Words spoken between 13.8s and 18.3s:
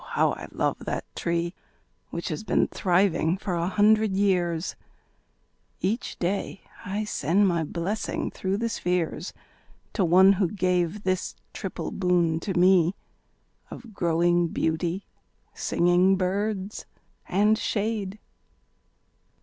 growing beauty, singing birds, and shade.